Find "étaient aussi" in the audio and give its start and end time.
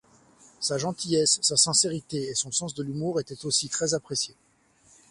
3.19-3.69